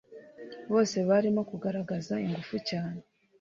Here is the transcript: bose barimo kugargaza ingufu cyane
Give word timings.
bose 0.71 0.97
barimo 1.09 1.41
kugargaza 1.49 2.13
ingufu 2.25 2.55
cyane 2.69 2.99